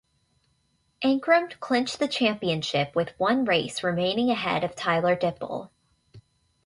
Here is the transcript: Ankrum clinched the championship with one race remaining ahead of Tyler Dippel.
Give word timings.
Ankrum 1.03 1.51
clinched 1.59 1.99
the 1.99 2.07
championship 2.07 2.95
with 2.95 3.11
one 3.19 3.45
race 3.45 3.83
remaining 3.83 4.31
ahead 4.31 4.63
of 4.63 4.75
Tyler 4.75 5.15
Dippel. 5.15 5.69